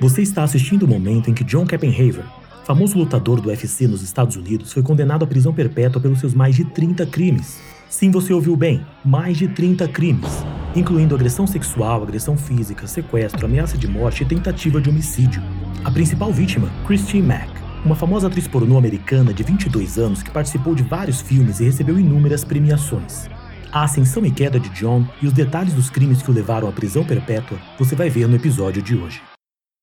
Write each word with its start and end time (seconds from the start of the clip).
Você 0.00 0.22
está 0.22 0.44
assistindo 0.44 0.84
o 0.84 0.88
momento 0.88 1.28
em 1.28 1.34
que 1.34 1.42
John 1.42 1.66
Keppenhaver, 1.66 2.24
famoso 2.64 2.96
lutador 2.96 3.40
do 3.40 3.48
UFC 3.48 3.88
nos 3.88 4.00
Estados 4.00 4.36
Unidos, 4.36 4.72
foi 4.72 4.80
condenado 4.80 5.24
à 5.24 5.26
prisão 5.26 5.52
perpétua 5.52 6.00
pelos 6.00 6.20
seus 6.20 6.34
mais 6.34 6.54
de 6.54 6.64
30 6.64 7.04
crimes. 7.06 7.58
Sim, 7.90 8.08
você 8.12 8.32
ouviu 8.32 8.56
bem, 8.56 8.86
mais 9.04 9.36
de 9.36 9.48
30 9.48 9.88
crimes, 9.88 10.44
incluindo 10.76 11.16
agressão 11.16 11.48
sexual, 11.48 12.04
agressão 12.04 12.36
física, 12.36 12.86
sequestro, 12.86 13.46
ameaça 13.46 13.76
de 13.76 13.88
morte 13.88 14.22
e 14.22 14.26
tentativa 14.26 14.80
de 14.80 14.88
homicídio. 14.88 15.42
A 15.84 15.90
principal 15.90 16.32
vítima, 16.32 16.70
Christine 16.86 17.26
Mack, 17.26 17.50
uma 17.84 17.96
famosa 17.96 18.28
atriz 18.28 18.46
pornô 18.46 18.78
americana 18.78 19.34
de 19.34 19.42
22 19.42 19.98
anos 19.98 20.22
que 20.22 20.30
participou 20.30 20.76
de 20.76 20.84
vários 20.84 21.20
filmes 21.20 21.58
e 21.58 21.64
recebeu 21.64 21.98
inúmeras 21.98 22.44
premiações. 22.44 23.28
A 23.72 23.82
ascensão 23.82 24.24
e 24.24 24.30
queda 24.30 24.60
de 24.60 24.68
John 24.68 25.04
e 25.20 25.26
os 25.26 25.32
detalhes 25.32 25.72
dos 25.72 25.90
crimes 25.90 26.22
que 26.22 26.30
o 26.30 26.34
levaram 26.34 26.68
à 26.68 26.72
prisão 26.72 27.04
perpétua 27.04 27.58
você 27.76 27.96
vai 27.96 28.08
ver 28.08 28.28
no 28.28 28.36
episódio 28.36 28.80
de 28.80 28.94
hoje. 28.94 29.20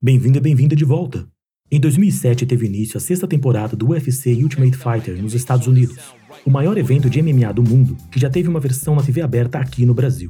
Bem-vindo 0.06 0.38
e 0.38 0.42
bem-vinda 0.42 0.76
de 0.76 0.86
volta! 0.86 1.28
Em 1.72 1.80
2007 1.80 2.46
teve 2.46 2.68
início 2.68 2.96
a 2.96 3.02
sexta 3.02 3.28
temporada 3.28 3.76
do 3.76 3.90
UFC 3.90 4.36
Ultimate 4.36 4.78
Fighter 4.78 5.20
nos 5.20 5.34
Estados 5.34 5.66
Unidos, 5.66 5.98
o 6.46 6.52
maior 6.52 6.78
evento 6.78 7.10
de 7.10 7.20
MMA 7.24 7.52
do 7.52 7.64
mundo 7.64 7.98
que 8.12 8.20
já 8.20 8.30
teve 8.30 8.48
uma 8.48 8.60
versão 8.60 8.94
na 8.94 9.02
TV 9.02 9.22
aberta 9.22 9.58
aqui 9.58 9.84
no 9.84 9.96
Brasil. 9.96 10.30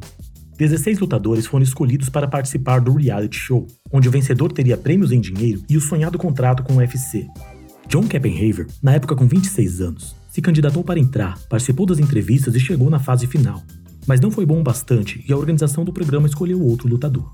16 0.58 0.98
lutadores 1.00 1.46
foram 1.46 1.62
escolhidos 1.62 2.08
para 2.08 2.26
participar 2.26 2.80
do 2.80 2.94
reality 2.94 3.36
show, 3.38 3.68
onde 3.92 4.08
o 4.08 4.12
vencedor 4.12 4.54
teria 4.54 4.78
prêmios 4.78 5.12
em 5.12 5.20
dinheiro 5.20 5.62
e 5.70 5.76
o 5.76 5.82
sonhado 5.82 6.18
contrato 6.18 6.64
com 6.64 6.76
o 6.76 6.78
UFC. 6.78 7.28
John 7.90 8.08
Keppenhaver, 8.08 8.68
na 8.82 8.94
época 8.94 9.14
com 9.14 9.28
26 9.28 9.82
anos, 9.82 10.16
se 10.30 10.42
candidatou 10.42 10.86
para 10.86 11.02
entrar, 11.02 11.38
participou 11.50 11.86
das 11.86 12.00
entrevistas 12.00 12.56
e 12.56 12.62
chegou 12.62 12.90
na 12.90 13.00
fase 13.00 13.28
final. 13.28 13.62
Mas 14.08 14.22
não 14.22 14.32
foi 14.32 14.46
bom 14.46 14.62
o 14.62 14.64
bastante 14.64 15.22
e 15.28 15.34
a 15.34 15.38
organização 15.38 15.84
do 15.84 15.92
programa 15.92 16.28
escolheu 16.28 16.62
outro 16.62 16.88
lutador. 16.88 17.30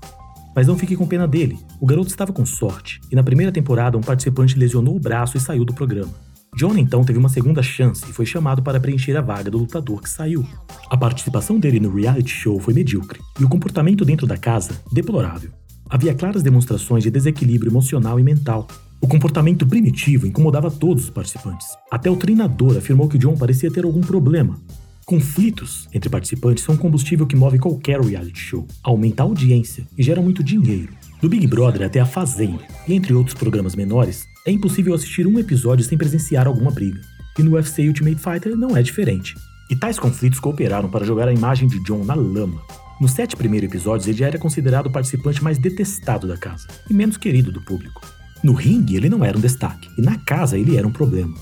Mas 0.54 0.66
não 0.66 0.76
fique 0.76 0.96
com 0.96 1.06
pena 1.06 1.26
dele, 1.26 1.58
o 1.80 1.86
garoto 1.86 2.08
estava 2.08 2.32
com 2.32 2.44
sorte, 2.44 3.00
e 3.10 3.16
na 3.16 3.22
primeira 3.22 3.50
temporada 3.50 3.96
um 3.96 4.02
participante 4.02 4.58
lesionou 4.58 4.96
o 4.96 5.00
braço 5.00 5.36
e 5.36 5.40
saiu 5.40 5.64
do 5.64 5.74
programa. 5.74 6.12
John 6.54 6.76
então 6.76 7.02
teve 7.02 7.18
uma 7.18 7.30
segunda 7.30 7.62
chance 7.62 8.04
e 8.08 8.12
foi 8.12 8.26
chamado 8.26 8.62
para 8.62 8.78
preencher 8.78 9.16
a 9.16 9.22
vaga 9.22 9.50
do 9.50 9.56
lutador 9.56 10.02
que 10.02 10.10
saiu. 10.10 10.46
A 10.90 10.96
participação 10.98 11.58
dele 11.58 11.80
no 11.80 11.94
reality 11.94 12.30
show 12.30 12.60
foi 12.60 12.74
medíocre 12.74 13.20
e 13.40 13.44
o 13.44 13.48
comportamento 13.48 14.04
dentro 14.04 14.26
da 14.26 14.36
casa 14.36 14.78
deplorável. 14.92 15.50
Havia 15.88 16.14
claras 16.14 16.42
demonstrações 16.42 17.02
de 17.02 17.10
desequilíbrio 17.10 17.70
emocional 17.70 18.20
e 18.20 18.22
mental. 18.22 18.68
O 19.00 19.08
comportamento 19.08 19.66
primitivo 19.66 20.26
incomodava 20.26 20.70
todos 20.70 21.04
os 21.04 21.10
participantes. 21.10 21.66
Até 21.90 22.10
o 22.10 22.16
treinador 22.16 22.76
afirmou 22.76 23.08
que 23.08 23.18
John 23.18 23.36
parecia 23.36 23.70
ter 23.70 23.84
algum 23.84 24.02
problema. 24.02 24.58
Conflitos 25.04 25.88
entre 25.92 26.08
participantes 26.08 26.62
são 26.62 26.76
um 26.76 26.78
combustível 26.78 27.26
que 27.26 27.34
move 27.34 27.58
qualquer 27.58 28.00
reality 28.00 28.38
show, 28.38 28.66
aumenta 28.82 29.22
a 29.22 29.26
audiência 29.26 29.86
e 29.98 30.02
gera 30.02 30.22
muito 30.22 30.44
dinheiro. 30.44 30.92
Do 31.20 31.28
Big 31.28 31.46
Brother 31.46 31.82
até 31.82 32.00
a 32.00 32.06
Fazenda, 32.06 32.62
e 32.86 32.94
entre 32.94 33.12
outros 33.12 33.34
programas 33.34 33.74
menores, 33.74 34.24
é 34.46 34.52
impossível 34.52 34.94
assistir 34.94 35.26
um 35.26 35.38
episódio 35.38 35.84
sem 35.84 35.98
presenciar 35.98 36.46
alguma 36.46 36.70
briga. 36.70 37.00
E 37.38 37.42
no 37.42 37.52
UFC 37.52 37.86
Ultimate 37.88 38.16
Fighter 38.16 38.56
não 38.56 38.76
é 38.76 38.82
diferente. 38.82 39.34
E 39.70 39.76
tais 39.76 39.98
conflitos 39.98 40.38
cooperaram 40.38 40.88
para 40.88 41.04
jogar 41.04 41.28
a 41.28 41.32
imagem 41.32 41.68
de 41.68 41.82
John 41.82 42.04
na 42.04 42.14
lama. 42.14 42.62
Nos 43.00 43.12
sete 43.12 43.36
primeiros 43.36 43.68
episódios, 43.68 44.06
ele 44.06 44.22
era 44.22 44.38
considerado 44.38 44.86
o 44.86 44.90
participante 44.90 45.42
mais 45.42 45.58
detestado 45.58 46.28
da 46.28 46.36
casa 46.36 46.68
e 46.88 46.94
menos 46.94 47.16
querido 47.16 47.50
do 47.50 47.60
público. 47.60 48.00
No 48.42 48.52
ringue, 48.52 48.96
ele 48.96 49.08
não 49.08 49.24
era 49.24 49.36
um 49.36 49.40
destaque, 49.40 49.88
e 49.96 50.02
na 50.02 50.18
casa, 50.18 50.58
ele 50.58 50.76
era 50.76 50.86
um 50.86 50.92
problema. 50.92 51.34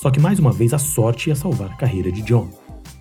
Só 0.00 0.10
que 0.10 0.20
mais 0.20 0.38
uma 0.38 0.52
vez 0.52 0.72
a 0.72 0.78
sorte 0.78 1.28
ia 1.28 1.34
salvar 1.34 1.70
a 1.70 1.76
carreira 1.76 2.10
de 2.10 2.22
John. 2.22 2.50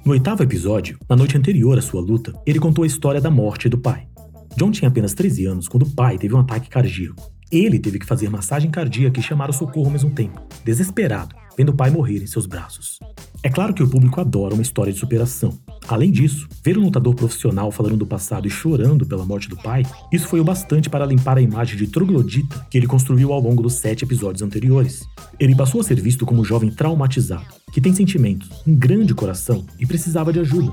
No 0.08 0.13
oitavo 0.13 0.41
episódio, 0.41 0.97
na 1.09 1.17
noite 1.17 1.38
anterior 1.38 1.77
à 1.77 1.81
sua 1.81 2.00
luta, 2.00 2.33
ele 2.45 2.61
contou 2.61 2.86
a 2.86 2.88
história 2.88 3.19
da 3.19 3.30
morte 3.30 3.67
do 3.67 3.77
pai. 3.77 4.08
John 4.55 4.72
tinha 4.72 4.88
apenas 4.88 5.14
13 5.14 5.45
anos 5.47 5.67
quando 5.67 5.83
o 5.83 5.89
pai 5.89 6.17
teve 6.17 6.33
um 6.33 6.39
ataque 6.39 6.69
cardíaco. 6.69 7.30
Ele 7.52 7.77
teve 7.77 7.99
que 7.99 8.05
fazer 8.05 8.30
massagem 8.30 8.72
cardíaca 8.72 9.19
e 9.19 9.22
chamar 9.22 9.49
o 9.49 9.53
socorro 9.53 9.88
ao 9.88 9.91
mesmo 9.91 10.09
tempo, 10.09 10.41
desesperado, 10.64 11.36
vendo 11.58 11.73
o 11.73 11.75
pai 11.75 11.89
morrer 11.89 12.23
em 12.23 12.25
seus 12.25 12.45
braços. 12.45 12.99
É 13.44 13.49
claro 13.49 13.73
que 13.73 13.83
o 13.83 13.89
público 13.89 14.22
adora 14.22 14.54
uma 14.54 14.64
história 14.64 14.93
de 14.93 14.99
superação. 14.99 15.59
Além 15.89 16.09
disso, 16.09 16.48
ver 16.64 16.77
um 16.77 16.86
lutador 16.86 17.14
profissional 17.14 17.70
falando 17.70 17.98
do 17.98 18.08
passado 18.08 18.48
e 18.48 18.49
chorando 18.49 19.05
pela 19.05 19.26
morte 19.26 19.49
do 19.49 19.58
pai, 19.58 19.83
isso 20.09 20.30
foi 20.30 20.39
o 20.39 20.43
bastante 20.45 20.89
para 20.89 21.05
limpar 21.05 21.37
a 21.37 21.42
imagem 21.42 21.76
de 21.76 21.87
troglodita 21.87 22.65
que 22.71 22.77
ele 22.77 22.87
construiu 22.87 23.33
ao 23.33 23.42
longo 23.42 23.61
dos 23.61 23.73
sete 23.73 24.05
episódios 24.05 24.42
anteriores. 24.42 25.02
Ele 25.37 25.53
passou 25.53 25.82
a 25.82 25.83
ser 25.83 25.99
visto 25.99 26.26
como 26.26 26.39
um 26.39 26.45
jovem 26.45 26.71
traumatizado, 26.71 27.57
que 27.72 27.82
tem 27.82 27.94
sentimentos, 27.94 28.50
um 28.66 28.76
grande 28.76 29.14
coração 29.14 29.66
e 29.80 29.86
precisava 29.86 30.32
de 30.32 30.39
ajuda. 30.39 30.72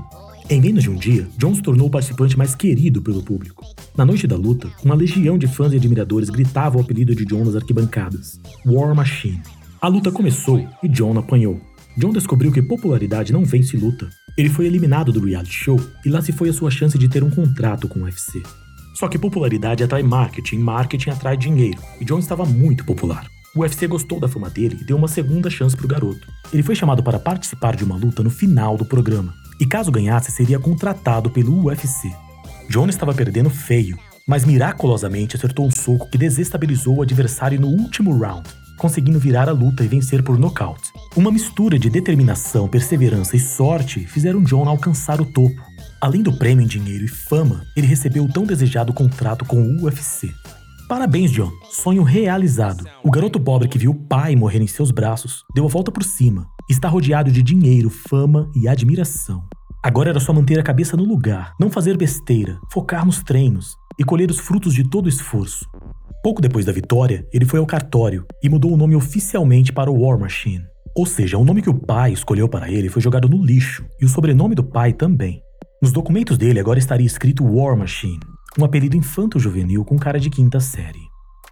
Em 0.49 0.61
menos 0.61 0.83
de 0.83 0.91
um 0.91 0.95
dia, 0.95 1.27
John 1.39 1.55
se 1.55 1.63
tornou 1.63 1.87
o 1.87 1.91
participante 1.91 2.37
mais 2.37 2.55
querido 2.55 3.01
pelo 3.01 3.23
público. 3.23 3.65
Na 3.97 4.05
noite 4.05 4.27
da 4.27 4.37
luta, 4.37 4.71
uma 4.85 4.95
legião 4.95 5.39
de 5.39 5.47
fãs 5.47 5.73
e 5.73 5.77
admiradores 5.77 6.29
gritava 6.29 6.77
o 6.77 6.81
apelido 6.81 7.15
de 7.15 7.25
John 7.25 7.45
nas 7.45 7.57
arquibancadas: 7.57 8.41
War 8.67 8.95
Machine. 8.95 9.41
A 9.81 9.89
luta 9.89 10.13
começou 10.13 10.67
e 10.83 10.89
John 10.89 11.19
apanhou. 11.19 11.61
John 11.97 12.13
descobriu 12.13 12.53
que 12.53 12.61
popularidade 12.61 13.33
não 13.33 13.45
vence 13.45 13.77
luta. 13.77 14.09
Ele 14.37 14.51
foi 14.51 14.67
eliminado 14.67 15.13
do 15.13 15.25
reality 15.25 15.53
show 15.53 15.81
e 16.05 16.09
lá 16.09 16.21
se 16.21 16.33
foi 16.33 16.49
a 16.49 16.53
sua 16.53 16.71
chance 16.71 16.99
de 16.99 17.09
ter 17.09 17.23
um 17.23 17.31
contrato 17.31 17.89
com 17.89 18.01
o 18.01 18.03
UFC. 18.03 18.43
Só 18.95 19.09
que 19.09 19.19
popularidade 19.19 19.83
atrai 19.83 20.03
marketing, 20.03 20.59
marketing 20.59 21.11
atrai 21.11 21.37
dinheiro, 21.37 21.81
e 22.01 22.05
John 22.05 22.19
estava 22.19 22.45
muito 22.45 22.85
popular. 22.85 23.27
O 23.55 23.61
UFC 23.61 23.87
gostou 23.87 24.19
da 24.19 24.27
fama 24.27 24.51
dele 24.51 24.79
e 24.81 24.85
deu 24.85 24.97
uma 24.97 25.07
segunda 25.07 25.49
chance 25.49 25.77
para 25.77 25.87
o 25.87 25.89
garoto. 25.89 26.27
Ele 26.53 26.63
foi 26.63 26.75
chamado 26.75 27.05
para 27.05 27.21
participar 27.21 27.77
de 27.77 27.85
uma 27.85 27.97
luta 27.97 28.21
no 28.21 28.31
final 28.31 28.77
do 28.77 28.85
programa 28.85 29.33
e 29.61 29.65
caso 29.65 29.93
ganhasse, 29.93 30.33
seria 30.33 30.59
contratado 30.59 31.31
pelo 31.31 31.67
UFC. 31.67 32.13
John 32.69 32.89
estava 32.89 33.15
perdendo 33.15 33.49
feio, 33.49 33.97
mas 34.27 34.45
miraculosamente 34.45 35.37
acertou 35.37 35.67
um 35.67 35.71
soco 35.71 36.09
que 36.11 36.19
desestabilizou 36.19 36.97
o 36.97 37.03
adversário 37.03 37.61
no 37.61 37.69
último 37.69 38.17
round, 38.19 38.49
conseguindo 38.77 39.21
virar 39.21 39.49
a 39.49 39.53
luta 39.53 39.85
e 39.85 39.89
vencer 39.89 40.25
por 40.25 40.37
nocaute. 40.37 40.91
Uma 41.15 41.31
mistura 41.31 41.79
de 41.79 41.89
determinação, 41.89 42.67
perseverança 42.67 43.37
e 43.37 43.41
sorte 43.41 44.01
fizeram 44.07 44.43
John 44.43 44.69
alcançar 44.69 45.21
o 45.21 45.25
topo. 45.25 45.63
Além 46.01 46.23
do 46.23 46.37
prêmio 46.37 46.65
em 46.65 46.69
dinheiro 46.69 47.05
e 47.05 47.09
fama, 47.09 47.65
ele 47.77 47.87
recebeu 47.87 48.25
o 48.25 48.33
tão 48.33 48.45
desejado 48.45 48.93
contrato 48.93 49.45
com 49.45 49.63
o 49.63 49.85
UFC. 49.85 50.35
Parabéns, 50.89 51.33
John. 51.33 51.51
Sonho 51.71 52.03
realizado. 52.03 52.85
O 53.03 53.11
garoto 53.11 53.41
pobre 53.41 53.69
que 53.69 53.79
viu 53.79 53.93
o 53.93 53.95
pai 53.95 54.37
morrer 54.37 54.61
em 54.61 54.67
seus 54.67 54.91
braços 54.91 55.43
deu 55.55 55.65
a 55.65 55.69
volta 55.69 55.91
por 55.91 56.05
cima. 56.05 56.47
Está 56.69 56.89
rodeado 56.89 57.33
de 57.33 57.43
dinheiro, 57.43 57.89
fama 57.89 58.51
e 58.55 58.69
admiração. 58.69 59.43
Agora 59.83 60.11
era 60.11 60.21
só 60.21 60.33
manter 60.33 60.59
a 60.59 60.63
cabeça 60.63 60.97
no 60.97 61.05
lugar, 61.05 61.55
não 61.59 61.71
fazer 61.71 61.97
besteira, 61.97 62.59
focar 62.71 63.07
nos 63.07 63.23
treinos 63.23 63.75
e 63.99 64.05
colher 64.05 64.31
os 64.31 64.39
frutos 64.39 64.75
de 64.75 64.89
todo 64.89 65.07
o 65.07 65.09
esforço. 65.09 65.67
Pouco 66.23 66.43
depois 66.43 66.67
da 66.67 66.73
vitória, 66.73 67.27
ele 67.33 67.47
foi 67.47 67.59
ao 67.59 67.67
cartório 67.67 68.27
e 68.43 68.49
mudou 68.49 68.73
o 68.73 68.77
nome 68.77 68.95
oficialmente 68.95 69.73
para 69.73 69.91
War 69.91 70.19
Machine. 70.19 70.65
Ou 70.97 71.07
seja, 71.07 71.39
o 71.39 71.45
nome 71.45 71.63
que 71.63 71.71
o 71.71 71.75
pai 71.75 72.13
escolheu 72.13 72.49
para 72.49 72.71
ele 72.71 72.91
foi 72.91 73.01
jogado 73.01 73.29
no 73.29 73.43
lixo 73.43 73.85
e 74.01 74.05
o 74.05 74.09
sobrenome 74.09 74.55
do 74.55 74.65
pai 74.65 74.93
também. 74.93 75.43
Nos 75.83 75.93
documentos 75.93 76.39
dele 76.39 76.61
agora 76.61 76.79
estaria 76.79 77.07
escrito 77.07 77.45
War 77.45 77.77
Machine, 77.77 78.21
um 78.59 78.65
apelido 78.65 78.97
infanto-juvenil 78.97 79.85
com 79.85 79.99
cara 79.99 80.21
de 80.21 80.31
quinta 80.31 80.61
série. 80.61 81.03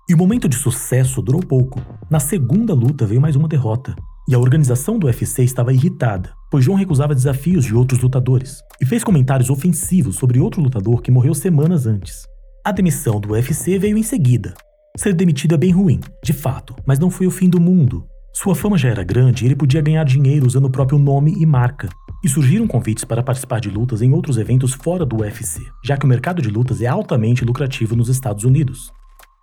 E 0.08 0.14
o 0.14 0.16
momento 0.16 0.48
de 0.48 0.56
sucesso 0.56 1.20
durou 1.22 1.40
pouco. 1.40 1.80
Na 2.10 2.20
segunda 2.20 2.74
luta 2.74 3.06
veio 3.06 3.20
mais 3.20 3.34
uma 3.34 3.48
derrota. 3.48 3.94
E 4.28 4.34
a 4.34 4.38
organização 4.38 4.98
do 4.98 5.06
UFC 5.06 5.42
estava 5.42 5.72
irritada, 5.72 6.32
pois 6.50 6.64
João 6.64 6.78
recusava 6.78 7.14
desafios 7.14 7.64
de 7.64 7.74
outros 7.74 8.00
lutadores 8.00 8.58
e 8.80 8.86
fez 8.86 9.02
comentários 9.02 9.50
ofensivos 9.50 10.16
sobre 10.16 10.38
outro 10.38 10.62
lutador 10.62 11.02
que 11.02 11.10
morreu 11.10 11.34
semanas 11.34 11.86
antes. 11.86 12.24
A 12.64 12.70
demissão 12.70 13.20
do 13.20 13.32
UFC 13.32 13.78
veio 13.78 13.98
em 13.98 14.02
seguida. 14.02 14.54
Ser 14.96 15.14
demitido 15.14 15.54
é 15.54 15.58
bem 15.58 15.72
ruim, 15.72 16.00
de 16.22 16.32
fato, 16.32 16.76
mas 16.86 16.98
não 16.98 17.10
foi 17.10 17.26
o 17.26 17.30
fim 17.30 17.48
do 17.48 17.60
mundo. 17.60 18.06
Sua 18.32 18.54
fama 18.54 18.78
já 18.78 18.88
era 18.88 19.04
grande 19.04 19.44
e 19.44 19.48
ele 19.48 19.54
podia 19.54 19.82
ganhar 19.82 20.04
dinheiro 20.04 20.46
usando 20.46 20.64
o 20.64 20.70
próprio 20.70 20.98
nome 20.98 21.34
e 21.38 21.44
marca, 21.44 21.90
e 22.24 22.28
surgiram 22.28 22.66
convites 22.66 23.04
para 23.04 23.22
participar 23.22 23.60
de 23.60 23.68
lutas 23.68 24.00
em 24.00 24.12
outros 24.12 24.38
eventos 24.38 24.72
fora 24.72 25.04
do 25.04 25.20
UFC, 25.20 25.60
já 25.84 25.98
que 25.98 26.06
o 26.06 26.08
mercado 26.08 26.40
de 26.40 26.48
lutas 26.48 26.80
é 26.80 26.86
altamente 26.86 27.44
lucrativo 27.44 27.94
nos 27.94 28.08
Estados 28.08 28.44
Unidos. 28.44 28.90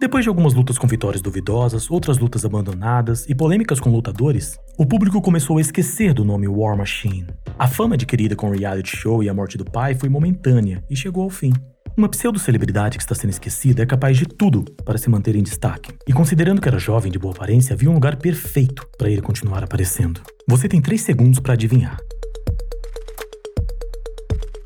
Depois 0.02 0.24
de 0.24 0.30
algumas 0.30 0.54
lutas 0.54 0.78
com 0.78 0.88
vitórias 0.88 1.22
duvidosas, 1.22 1.92
outras 1.92 2.18
lutas 2.18 2.46
abandonadas 2.46 3.30
e 3.30 3.36
polêmicas 3.36 3.80
com 3.80 3.92
lutadores, 3.92 4.58
o 4.78 4.86
público 4.86 5.22
começou 5.22 5.58
a 5.58 5.62
esquecer 5.62 6.14
do 6.14 6.24
nome 6.24 6.48
War 6.48 6.76
Machine. 6.76 7.28
A 7.60 7.68
fama 7.68 7.96
adquirida 7.96 8.36
com 8.36 8.50
o 8.50 8.54
reality 8.54 8.96
show 8.96 9.22
e 9.22 9.30
a 9.30 9.34
morte 9.34 9.58
do 9.58 9.66
pai 9.66 9.94
foi 9.94 10.10
momentânea 10.10 10.84
e 10.90 10.96
chegou 10.96 11.24
ao 11.24 11.30
fim. 11.30 11.52
Uma 12.00 12.08
pseudo-celebridade 12.08 12.98
que 12.98 13.04
está 13.04 13.14
sendo 13.14 13.32
esquecida 13.32 13.84
é 13.84 13.86
capaz 13.86 14.16
de 14.16 14.26
tudo 14.26 14.64
para 14.86 14.98
se 14.98 15.10
manter 15.10 15.36
em 15.36 15.44
destaque. 15.44 15.94
E 16.08 16.14
considerando 16.14 16.62
que 16.62 16.68
era 16.70 16.80
jovem 16.80 17.12
de 17.12 17.20
boa 17.20 17.36
aparência, 17.36 17.74
havia 17.74 17.90
um 17.90 17.94
lugar 17.94 18.16
perfeito 18.16 18.88
para 18.98 19.10
ele 19.10 19.22
continuar 19.22 19.66
aparecendo. 19.66 20.22
Você 20.48 20.70
tem 20.70 20.82
3 20.82 21.02
segundos 21.02 21.42
para 21.42 21.56
adivinhar 21.56 21.98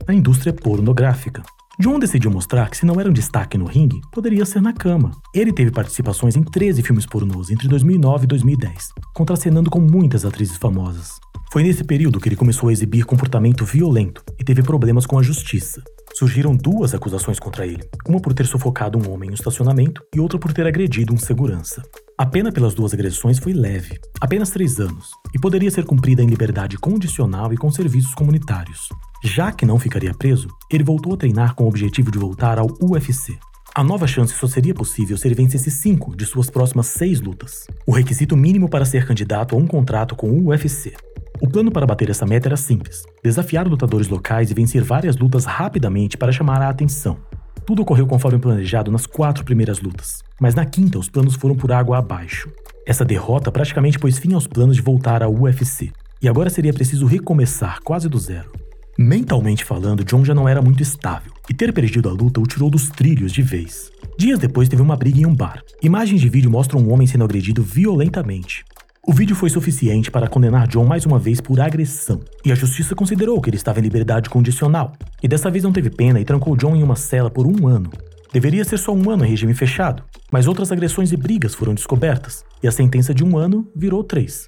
a 0.08 0.14
indústria 0.14 0.54
pornográfica. 0.54 1.42
John 1.80 1.98
decidiu 1.98 2.30
mostrar 2.30 2.70
que 2.70 2.78
se 2.78 2.86
não 2.86 3.00
era 3.00 3.10
um 3.10 3.14
destaque 3.14 3.58
no 3.58 3.66
ringue, 3.66 4.00
poderia 4.12 4.46
ser 4.46 4.62
na 4.62 4.72
cama. 4.72 5.10
Ele 5.34 5.52
teve 5.52 5.72
participações 5.72 6.36
em 6.36 6.44
13 6.44 6.84
filmes 6.84 7.08
pornôs 7.08 7.50
entre 7.50 7.68
2009 7.68 8.26
e 8.26 8.28
2010, 8.28 8.90
contracenando 9.16 9.72
com 9.72 9.80
muitas 9.80 10.24
atrizes 10.24 10.58
famosas. 10.58 11.14
Foi 11.52 11.64
nesse 11.64 11.84
período 11.84 12.20
que 12.20 12.30
ele 12.30 12.36
começou 12.36 12.70
a 12.70 12.72
exibir 12.72 13.06
comportamento 13.06 13.66
violento 13.66 14.24
e 14.40 14.44
teve 14.44 14.62
problemas 14.62 15.08
com 15.08 15.18
a 15.18 15.24
justiça. 15.24 15.82
Surgiram 16.14 16.56
duas 16.56 16.94
acusações 16.94 17.40
contra 17.40 17.66
ele, 17.66 17.84
uma 18.08 18.20
por 18.20 18.34
ter 18.34 18.46
sufocado 18.46 19.00
um 19.00 19.12
homem 19.12 19.30
em 19.30 19.32
um 19.32 19.36
estacionamento 19.36 20.04
e 20.16 20.20
outra 20.20 20.38
por 20.38 20.54
ter 20.54 20.68
agredido 20.68 21.12
um 21.12 21.18
segurança. 21.18 21.82
A 22.16 22.26
pena 22.26 22.52
pelas 22.52 22.76
duas 22.76 22.94
agressões 22.94 23.40
foi 23.40 23.52
leve, 23.52 24.00
apenas 24.22 24.52
três 24.52 24.80
anos, 24.80 25.10
e 25.34 25.40
poderia 25.40 25.72
ser 25.72 25.86
cumprida 25.86 26.22
em 26.22 26.28
liberdade 26.28 26.78
condicional 26.78 27.52
e 27.52 27.58
com 27.58 27.72
serviços 27.72 28.14
comunitários. 28.14 28.90
Já 29.24 29.52
que 29.52 29.66
não 29.66 29.80
ficaria 29.80 30.14
preso, 30.14 30.48
ele 30.72 30.84
voltou 30.84 31.16
a 31.16 31.18
treinar 31.18 31.56
com 31.56 31.64
o 31.64 31.68
objetivo 31.68 32.12
de 32.12 32.20
voltar 32.20 32.60
ao 32.60 32.68
UFC. 32.80 33.36
A 33.76 33.84
nova 33.84 34.06
chance 34.06 34.36
só 34.36 34.46
seria 34.46 34.76
possível 34.76 35.18
se 35.18 35.28
ele 35.28 35.34
vencesse 35.34 35.72
cinco 35.72 36.16
de 36.16 36.28
suas 36.28 36.48
próximas 36.48 36.86
seis 36.86 37.20
lutas, 37.20 37.66
o 37.88 37.92
requisito 37.92 38.38
mínimo 38.38 38.70
para 38.70 38.86
ser 38.86 39.08
candidato 39.08 39.56
a 39.56 39.58
um 39.58 39.66
contrato 39.66 40.16
com 40.16 40.30
o 40.30 40.50
UFC. 40.50 40.94
O 41.42 41.50
plano 41.50 41.72
para 41.72 41.86
bater 41.86 42.10
essa 42.10 42.26
meta 42.26 42.48
era 42.48 42.58
simples: 42.58 43.04
desafiar 43.24 43.68
lutadores 43.68 44.08
locais 44.08 44.52
e 44.52 44.54
vencer 44.54 44.84
várias 44.84 45.18
lutas 45.18 45.46
rapidamente 45.46 46.18
para 46.18 46.32
chamar 46.32 46.62
a 46.62 46.70
atenção. 46.70 47.18
Tudo 47.66 47.82
ocorreu 47.82 48.06
conforme 48.06 48.40
planejado 48.40 48.92
nas 48.92 49.06
quatro 49.06 49.46
primeiras 49.46 49.80
lutas, 49.80 50.22
mas 50.40 50.54
na 50.54 50.66
quinta 50.66 51.00
os 51.00 51.10
planos 51.10 51.36
foram 51.36 51.56
por 51.56 51.72
água 51.72 51.98
abaixo. 51.98 52.50
Essa 52.86 53.06
derrota 53.06 53.52
praticamente 53.52 53.98
pôs 53.98 54.18
fim 54.18 54.34
aos 54.34 54.48
planos 54.48 54.76
de 54.76 54.82
voltar 54.82 55.24
ao 55.24 55.34
UFC, 55.34 55.92
e 56.22 56.28
agora 56.28 56.50
seria 56.50 56.74
preciso 56.74 57.06
recomeçar 57.06 57.80
quase 57.84 58.10
do 58.10 58.20
zero. 58.20 58.52
Mentalmente 58.98 59.64
falando, 59.64 60.04
John 60.04 60.24
já 60.24 60.36
não 60.36 60.48
era 60.48 60.62
muito 60.62 60.84
estável, 60.84 61.32
e 61.50 61.54
ter 61.54 61.74
perdido 61.74 62.10
a 62.10 62.12
luta 62.12 62.40
o 62.40 62.46
tirou 62.46 62.70
dos 62.70 62.90
trilhos 62.90 63.32
de 63.32 63.42
vez. 63.42 63.92
Dias 64.18 64.38
depois 64.38 64.70
teve 64.70 64.82
uma 64.82 64.96
briga 64.96 65.20
em 65.20 65.26
um 65.26 65.34
bar. 65.34 65.64
Imagens 65.82 66.22
de 66.22 66.30
vídeo 66.30 66.52
mostram 66.52 66.80
um 66.80 66.94
homem 66.94 67.08
sendo 67.08 67.24
agredido 67.24 67.64
violentamente. 67.64 68.64
O 69.06 69.12
vídeo 69.12 69.36
foi 69.36 69.50
suficiente 69.50 70.10
para 70.10 70.30
condenar 70.30 70.66
John 70.66 70.86
mais 70.86 71.06
uma 71.06 71.20
vez 71.20 71.42
por 71.42 71.60
agressão, 71.60 72.22
e 72.46 72.54
a 72.54 72.56
justiça 72.56 72.96
considerou 72.96 73.42
que 73.42 73.50
ele 73.50 73.58
estava 73.58 73.80
em 73.80 73.84
liberdade 73.84 74.30
condicional, 74.30 74.94
e 75.22 75.28
dessa 75.28 75.52
vez 75.52 75.62
não 75.62 75.74
teve 75.74 75.90
pena 75.90 76.22
e 76.22 76.24
trancou 76.24 76.56
John 76.56 76.74
em 76.74 76.82
uma 76.82 76.96
cela 76.96 77.30
por 77.30 77.46
um 77.46 77.68
ano. 77.68 77.90
Deveria 78.32 78.64
ser 78.64 78.78
só 78.78 78.94
um 78.94 79.10
ano 79.10 79.26
em 79.26 79.30
regime 79.30 79.54
fechado, 79.54 80.06
mas 80.32 80.48
outras 80.48 80.72
agressões 80.72 81.12
e 81.12 81.18
brigas 81.18 81.54
foram 81.54 81.74
descobertas, 81.74 82.46
e 82.64 82.68
a 82.68 82.72
sentença 82.72 83.14
de 83.14 83.26
um 83.26 83.38
ano 83.38 83.68
virou 83.76 84.06
três. 84.06 84.48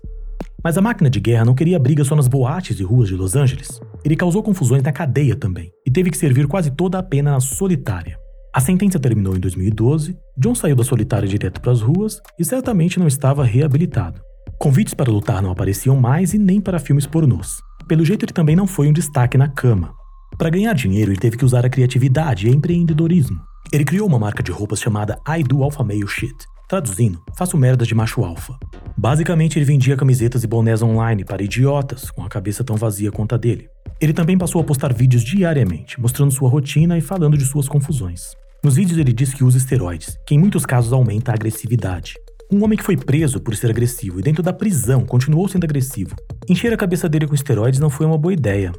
Mas 0.63 0.77
a 0.77 0.81
máquina 0.81 1.09
de 1.09 1.19
guerra 1.19 1.43
não 1.43 1.53
queria 1.53 1.77
briga 1.77 2.05
só 2.05 2.15
nas 2.15 2.29
boates 2.29 2.79
e 2.79 2.83
ruas 2.83 3.09
de 3.09 3.15
Los 3.15 3.35
Angeles. 3.35 3.81
Ele 4.05 4.15
causou 4.15 4.41
confusões 4.41 4.81
na 4.81 4.93
cadeia 4.93 5.35
também, 5.35 5.69
e 5.85 5.91
teve 5.91 6.09
que 6.09 6.17
servir 6.17 6.47
quase 6.47 6.71
toda 6.71 6.97
a 6.97 7.03
pena 7.03 7.31
na 7.31 7.41
solitária. 7.41 8.17
A 8.53 8.61
sentença 8.61 8.97
terminou 8.97 9.35
em 9.35 9.39
2012, 9.41 10.17
John 10.37 10.55
saiu 10.55 10.77
da 10.77 10.83
solitária 10.85 11.27
direto 11.27 11.59
para 11.59 11.73
as 11.73 11.81
ruas 11.81 12.21
e 12.39 12.45
certamente 12.45 12.97
não 12.97 13.05
estava 13.05 13.43
reabilitado. 13.43 14.21
Convites 14.59 14.93
para 14.93 15.11
lutar 15.11 15.41
não 15.41 15.51
apareciam 15.51 15.95
mais 15.95 16.33
e 16.33 16.37
nem 16.37 16.61
para 16.61 16.79
filmes 16.79 17.05
pornôs. 17.05 17.61
Pelo 17.87 18.05
jeito, 18.05 18.25
ele 18.25 18.33
também 18.33 18.55
não 18.55 18.65
foi 18.65 18.87
um 18.87 18.93
destaque 18.93 19.37
na 19.37 19.47
cama. 19.47 19.93
Para 20.37 20.49
ganhar 20.49 20.73
dinheiro, 20.73 21.11
ele 21.11 21.19
teve 21.19 21.37
que 21.37 21.45
usar 21.45 21.65
a 21.65 21.69
criatividade 21.69 22.47
e 22.47 22.51
empreendedorismo. 22.51 23.39
Ele 23.71 23.85
criou 23.85 24.07
uma 24.07 24.19
marca 24.19 24.41
de 24.41 24.51
roupas 24.51 24.79
chamada 24.79 25.19
I 25.27 25.43
Do 25.43 25.63
Alpha 25.63 25.83
Male 25.83 26.07
Shit. 26.07 26.35
Traduzindo, 26.67 27.21
faço 27.37 27.57
merdas 27.57 27.87
de 27.87 27.93
macho 27.93 28.23
alfa. 28.23 28.57
Basicamente, 28.97 29.59
ele 29.59 29.65
vendia 29.65 29.95
camisetas 29.95 30.43
e 30.43 30.47
bonés 30.47 30.81
online 30.81 31.23
para 31.23 31.43
idiotas 31.43 32.09
com 32.09 32.23
a 32.23 32.29
cabeça 32.29 32.63
tão 32.63 32.75
vazia 32.75 33.11
quanto 33.11 33.35
a 33.35 33.37
dele. 33.37 33.67
Ele 34.01 34.13
também 34.13 34.37
passou 34.37 34.59
a 34.61 34.63
postar 34.63 34.93
vídeos 34.93 35.23
diariamente, 35.23 35.99
mostrando 36.01 36.31
sua 36.31 36.49
rotina 36.49 36.97
e 36.97 37.01
falando 37.01 37.37
de 37.37 37.45
suas 37.45 37.67
confusões. 37.67 38.35
Nos 38.63 38.75
vídeos 38.75 38.97
ele 38.97 39.13
diz 39.13 39.33
que 39.33 39.43
usa 39.43 39.57
esteroides, 39.57 40.17
que 40.25 40.33
em 40.33 40.39
muitos 40.39 40.65
casos 40.65 40.91
aumenta 40.91 41.31
a 41.31 41.35
agressividade. 41.35 42.15
Um 42.51 42.63
homem 42.63 42.77
que 42.77 42.83
foi 42.83 42.95
preso 42.95 43.39
por 43.39 43.55
ser 43.55 43.71
agressivo 43.71 44.19
e 44.19 44.21
dentro 44.21 44.43
da 44.43 44.53
prisão 44.53 45.03
continuou 45.03 45.47
sendo 45.47 45.63
agressivo. 45.63 46.15
Encher 46.47 46.71
a 46.71 46.77
cabeça 46.77 47.09
dele 47.09 47.27
com 47.27 47.33
esteroides 47.33 47.79
não 47.79 47.89
foi 47.89 48.05
uma 48.05 48.17
boa 48.17 48.33
ideia. 48.33 48.71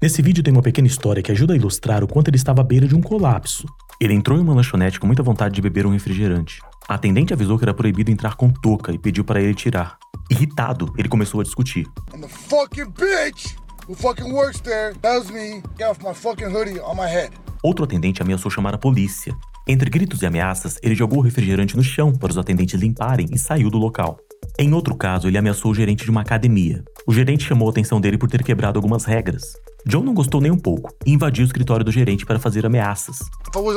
Nesse 0.00 0.22
vídeo 0.22 0.42
tem 0.42 0.52
uma 0.52 0.62
pequena 0.62 0.86
história 0.86 1.22
que 1.22 1.30
ajuda 1.30 1.52
a 1.52 1.56
ilustrar 1.56 2.02
o 2.02 2.08
quanto 2.08 2.28
ele 2.28 2.38
estava 2.38 2.62
à 2.62 2.64
beira 2.64 2.88
de 2.88 2.94
um 2.94 3.02
colapso. 3.02 3.66
Ele 4.00 4.14
entrou 4.14 4.38
em 4.38 4.40
uma 4.40 4.54
lanchonete 4.54 4.98
com 4.98 5.06
muita 5.06 5.22
vontade 5.22 5.54
de 5.54 5.60
beber 5.60 5.86
um 5.86 5.90
refrigerante. 5.90 6.60
A 6.88 6.94
atendente 6.94 7.34
avisou 7.34 7.58
que 7.58 7.64
era 7.64 7.74
proibido 7.74 8.10
entrar 8.10 8.34
com 8.34 8.50
touca 8.50 8.92
e 8.92 8.98
pediu 8.98 9.24
para 9.24 9.40
ele 9.40 9.54
tirar. 9.54 9.98
Irritado, 10.30 10.92
ele 10.96 11.08
começou 11.08 11.40
a 11.40 11.44
discutir. 11.44 11.86
And 12.14 12.20
the 12.20 12.28
fucking 12.28 12.90
bitch 12.98 13.54
who 13.86 13.94
fucking 13.94 14.32
works 14.32 14.60
there 14.62 14.94
tells 15.02 15.30
me 15.30 15.62
get 15.78 15.90
off 15.90 16.02
my 16.02 16.14
fucking 16.14 16.46
hoodie 16.46 16.80
on 16.80 16.94
my 16.94 17.06
head. 17.06 17.30
Outro 17.62 17.84
atendente 17.84 18.22
ameaçou 18.22 18.50
chamar 18.50 18.74
a 18.74 18.78
polícia. 18.78 19.36
Entre 19.66 19.88
gritos 19.88 20.22
e 20.22 20.26
ameaças, 20.26 20.76
ele 20.82 20.94
jogou 20.94 21.20
o 21.20 21.22
refrigerante 21.22 21.76
no 21.76 21.84
chão 21.84 22.12
para 22.12 22.32
os 22.32 22.38
atendentes 22.38 22.80
limparem 22.80 23.28
e 23.30 23.38
saiu 23.38 23.70
do 23.70 23.78
local. 23.78 24.18
Em 24.58 24.74
outro 24.74 24.96
caso, 24.96 25.28
ele 25.28 25.38
ameaçou 25.38 25.70
o 25.70 25.74
gerente 25.74 26.04
de 26.04 26.10
uma 26.10 26.20
academia. 26.20 26.82
O 27.06 27.14
gerente 27.14 27.44
chamou 27.44 27.68
a 27.68 27.70
atenção 27.70 28.00
dele 28.00 28.18
por 28.18 28.28
ter 28.28 28.42
quebrado 28.42 28.76
algumas 28.76 29.04
regras. 29.04 29.42
John 29.86 30.02
não 30.02 30.14
gostou 30.14 30.40
nem 30.40 30.50
um 30.50 30.58
pouco 30.58 30.92
e 31.06 31.12
invadiu 31.12 31.44
o 31.44 31.46
escritório 31.46 31.84
do 31.84 31.92
gerente 31.92 32.26
para 32.26 32.40
fazer 32.40 32.66
ameaças. 32.66 33.20
Oh 33.54 33.72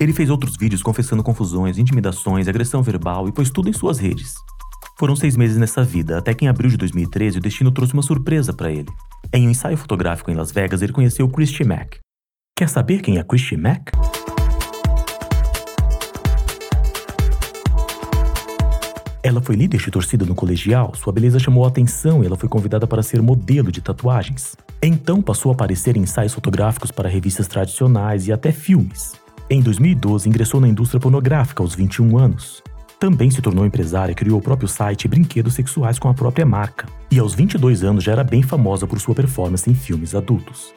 ele 0.00 0.12
fez 0.12 0.30
outros 0.30 0.56
vídeos 0.56 0.82
confessando 0.82 1.22
confusões, 1.24 1.78
intimidações, 1.78 2.46
agressão 2.46 2.80
verbal 2.80 3.28
e 3.28 3.32
pôs 3.32 3.50
tudo 3.50 3.68
em 3.68 3.72
suas 3.72 3.98
redes. 3.98 4.34
Foram 4.98 5.16
seis 5.16 5.36
meses 5.36 5.56
nessa 5.56 5.82
vida, 5.82 6.18
até 6.18 6.32
que 6.32 6.44
em 6.44 6.48
abril 6.48 6.70
de 6.70 6.76
2013 6.76 7.38
o 7.38 7.40
destino 7.40 7.72
trouxe 7.72 7.92
uma 7.92 8.02
surpresa 8.02 8.52
para 8.52 8.70
ele. 8.70 8.88
Em 9.30 9.46
um 9.46 9.50
ensaio 9.50 9.76
fotográfico 9.76 10.30
em 10.30 10.34
Las 10.34 10.50
Vegas, 10.50 10.80
ele 10.80 10.92
conheceu 10.92 11.28
Christy 11.28 11.62
Mack. 11.62 11.98
Quer 12.56 12.68
saber 12.68 13.02
quem 13.02 13.18
é 13.18 13.22
Christy 13.22 13.58
Mack? 13.58 13.92
Ela 19.22 19.42
foi 19.42 19.54
líder 19.54 19.80
de 19.80 19.90
torcida 19.90 20.24
no 20.24 20.34
colegial, 20.34 20.94
sua 20.94 21.12
beleza 21.12 21.38
chamou 21.38 21.66
a 21.66 21.68
atenção 21.68 22.22
e 22.22 22.26
ela 22.26 22.36
foi 22.36 22.48
convidada 22.48 22.86
para 22.86 23.02
ser 23.02 23.20
modelo 23.20 23.70
de 23.70 23.82
tatuagens. 23.82 24.56
Então 24.82 25.20
passou 25.20 25.50
a 25.50 25.54
aparecer 25.54 25.98
em 25.98 26.00
ensaios 26.00 26.32
fotográficos 26.32 26.90
para 26.90 27.08
revistas 27.08 27.46
tradicionais 27.46 28.26
e 28.28 28.32
até 28.32 28.50
filmes. 28.50 29.12
Em 29.50 29.60
2012, 29.60 30.26
ingressou 30.26 30.58
na 30.58 30.68
indústria 30.68 31.00
pornográfica 31.00 31.62
aos 31.62 31.74
21 31.74 32.16
anos. 32.16 32.62
Também 32.98 33.30
se 33.30 33.40
tornou 33.40 33.64
empresária 33.64 34.12
e 34.12 34.14
criou 34.14 34.40
o 34.40 34.42
próprio 34.42 34.68
site 34.68 35.04
e 35.04 35.08
brinquedos 35.08 35.54
sexuais 35.54 35.98
com 35.98 36.08
a 36.08 36.14
própria 36.14 36.44
marca. 36.44 36.88
E 37.10 37.18
aos 37.18 37.32
22 37.32 37.84
anos 37.84 38.02
já 38.02 38.12
era 38.12 38.24
bem 38.24 38.42
famosa 38.42 38.88
por 38.88 38.98
sua 38.98 39.14
performance 39.14 39.70
em 39.70 39.74
filmes 39.74 40.14
adultos. 40.14 40.74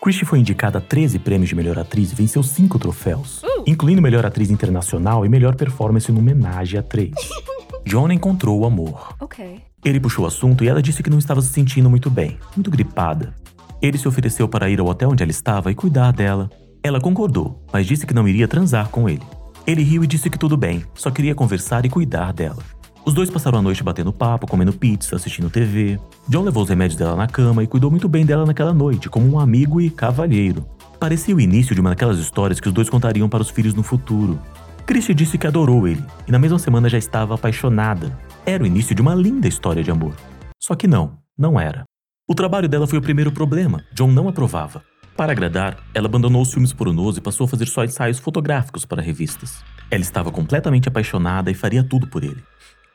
Christie 0.00 0.24
foi 0.24 0.38
indicada 0.38 0.78
a 0.78 0.80
13 0.80 1.18
prêmios 1.18 1.48
de 1.48 1.56
melhor 1.56 1.76
atriz 1.80 2.12
e 2.12 2.14
venceu 2.14 2.40
5 2.40 2.78
troféus, 2.78 3.42
uh. 3.42 3.64
incluindo 3.66 4.00
melhor 4.00 4.24
atriz 4.24 4.52
internacional 4.52 5.26
e 5.26 5.28
melhor 5.28 5.56
performance 5.56 6.12
no 6.12 6.20
homenagem 6.20 6.78
a 6.78 6.82
3. 6.84 7.12
John 7.84 8.12
encontrou 8.12 8.60
o 8.60 8.64
amor. 8.64 9.16
Okay. 9.18 9.62
Ele 9.84 9.98
puxou 9.98 10.24
o 10.24 10.28
assunto 10.28 10.62
e 10.62 10.68
ela 10.68 10.80
disse 10.80 11.02
que 11.02 11.10
não 11.10 11.18
estava 11.18 11.42
se 11.42 11.48
sentindo 11.48 11.90
muito 11.90 12.08
bem, 12.08 12.38
muito 12.54 12.70
gripada. 12.70 13.34
Ele 13.82 13.98
se 13.98 14.06
ofereceu 14.06 14.48
para 14.48 14.70
ir 14.70 14.78
ao 14.78 14.86
hotel 14.86 15.10
onde 15.10 15.24
ela 15.24 15.32
estava 15.32 15.72
e 15.72 15.74
cuidar 15.74 16.12
dela, 16.12 16.48
ela 16.86 17.00
concordou, 17.00 17.62
mas 17.72 17.86
disse 17.86 18.06
que 18.06 18.14
não 18.14 18.26
iria 18.26 18.48
transar 18.48 18.88
com 18.88 19.08
ele. 19.08 19.22
Ele 19.66 19.82
riu 19.82 20.04
e 20.04 20.06
disse 20.06 20.30
que 20.30 20.38
tudo 20.38 20.56
bem, 20.56 20.84
só 20.94 21.10
queria 21.10 21.34
conversar 21.34 21.84
e 21.84 21.90
cuidar 21.90 22.32
dela. 22.32 22.62
Os 23.04 23.14
dois 23.14 23.30
passaram 23.30 23.58
a 23.58 23.62
noite 23.62 23.84
batendo 23.84 24.12
papo, 24.12 24.46
comendo 24.46 24.72
pizza, 24.72 25.14
assistindo 25.14 25.50
TV. 25.50 25.98
John 26.28 26.42
levou 26.42 26.62
os 26.62 26.68
remédios 26.68 26.98
dela 26.98 27.14
na 27.14 27.26
cama 27.26 27.62
e 27.62 27.66
cuidou 27.66 27.90
muito 27.90 28.08
bem 28.08 28.26
dela 28.26 28.44
naquela 28.44 28.74
noite, 28.74 29.08
como 29.08 29.28
um 29.28 29.38
amigo 29.38 29.80
e 29.80 29.90
cavalheiro. 29.90 30.66
Parecia 30.98 31.36
o 31.36 31.40
início 31.40 31.74
de 31.74 31.80
uma 31.80 31.90
daquelas 31.90 32.18
histórias 32.18 32.58
que 32.58 32.66
os 32.66 32.74
dois 32.74 32.88
contariam 32.88 33.28
para 33.28 33.42
os 33.42 33.50
filhos 33.50 33.74
no 33.74 33.82
futuro. 33.82 34.40
Christie 34.86 35.14
disse 35.14 35.36
que 35.38 35.46
adorou 35.46 35.86
ele, 35.86 36.02
e 36.26 36.32
na 36.32 36.38
mesma 36.38 36.58
semana 36.58 36.88
já 36.88 36.98
estava 36.98 37.34
apaixonada. 37.34 38.16
Era 38.44 38.64
o 38.64 38.66
início 38.66 38.94
de 38.94 39.02
uma 39.02 39.14
linda 39.14 39.46
história 39.46 39.82
de 39.82 39.90
amor. 39.90 40.14
Só 40.60 40.74
que 40.74 40.86
não, 40.88 41.18
não 41.38 41.60
era. 41.60 41.84
O 42.28 42.34
trabalho 42.34 42.68
dela 42.68 42.88
foi 42.88 42.98
o 42.98 43.02
primeiro 43.02 43.30
problema. 43.30 43.84
John 43.92 44.10
não 44.10 44.28
aprovava. 44.28 44.82
Para 45.16 45.32
agradar, 45.32 45.78
ela 45.94 46.06
abandonou 46.06 46.42
os 46.42 46.52
filmes 46.52 46.74
pornôs 46.74 47.16
e 47.16 47.22
passou 47.22 47.46
a 47.46 47.48
fazer 47.48 47.66
só 47.66 47.82
ensaios 47.82 48.18
fotográficos 48.18 48.84
para 48.84 49.00
revistas. 49.00 49.64
Ela 49.90 50.02
estava 50.02 50.30
completamente 50.30 50.88
apaixonada 50.88 51.50
e 51.50 51.54
faria 51.54 51.82
tudo 51.82 52.06
por 52.06 52.22
ele. 52.22 52.42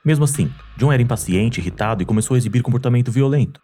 Mesmo 0.04 0.24
assim, 0.24 0.48
John 0.76 0.92
era 0.92 1.02
impaciente, 1.02 1.60
irritado 1.60 2.00
e 2.00 2.06
começou 2.06 2.36
a 2.36 2.38
exibir 2.38 2.62
comportamento 2.62 3.10
violento. 3.10 3.60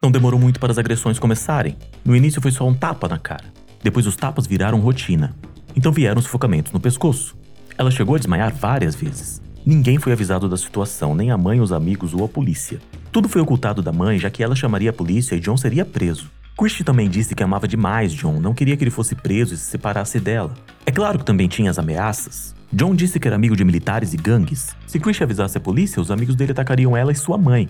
Não 0.00 0.10
demorou 0.10 0.38
muito 0.38 0.60
para 0.60 0.70
as 0.70 0.78
agressões 0.78 1.18
começarem. 1.18 1.76
No 2.04 2.14
início 2.14 2.40
foi 2.40 2.52
só 2.52 2.66
um 2.66 2.74
tapa 2.74 3.08
na 3.08 3.18
cara. 3.18 3.52
Depois 3.82 4.06
os 4.06 4.14
tapas 4.14 4.46
viraram 4.46 4.78
rotina. 4.78 5.34
Então 5.74 5.90
vieram 5.90 6.22
sufocamentos 6.22 6.70
no 6.70 6.78
pescoço. 6.78 7.36
Ela 7.76 7.90
chegou 7.90 8.14
a 8.14 8.18
desmaiar 8.18 8.54
várias 8.54 8.94
vezes. 8.94 9.42
Ninguém 9.64 9.98
foi 9.98 10.12
avisado 10.12 10.48
da 10.48 10.56
situação, 10.56 11.12
nem 11.12 11.32
a 11.32 11.36
mãe, 11.36 11.60
os 11.60 11.72
amigos 11.72 12.14
ou 12.14 12.24
a 12.24 12.28
polícia. 12.28 12.78
Tudo 13.10 13.28
foi 13.28 13.40
ocultado 13.40 13.82
da 13.82 13.92
mãe, 13.92 14.16
já 14.16 14.30
que 14.30 14.44
ela 14.44 14.54
chamaria 14.54 14.90
a 14.90 14.92
polícia 14.92 15.34
e 15.34 15.40
John 15.40 15.56
seria 15.56 15.84
preso. 15.84 16.30
Christie 16.58 16.84
também 16.84 17.10
disse 17.10 17.34
que 17.34 17.42
amava 17.42 17.68
demais 17.68 18.14
John, 18.14 18.40
não 18.40 18.54
queria 18.54 18.78
que 18.78 18.82
ele 18.82 18.90
fosse 18.90 19.14
preso 19.14 19.52
e 19.52 19.58
se 19.58 19.66
separasse 19.66 20.18
dela. 20.18 20.54
É 20.86 20.90
claro 20.90 21.18
que 21.18 21.24
também 21.24 21.48
tinha 21.48 21.70
as 21.70 21.78
ameaças. 21.78 22.54
John 22.72 22.94
disse 22.94 23.20
que 23.20 23.28
era 23.28 23.36
amigo 23.36 23.54
de 23.54 23.62
militares 23.62 24.14
e 24.14 24.16
gangues. 24.16 24.74
Se 24.86 24.98
Christie 24.98 25.22
avisasse 25.22 25.58
a 25.58 25.60
polícia, 25.60 26.00
os 26.00 26.10
amigos 26.10 26.34
dele 26.34 26.52
atacariam 26.52 26.96
ela 26.96 27.12
e 27.12 27.14
sua 27.14 27.36
mãe. 27.36 27.68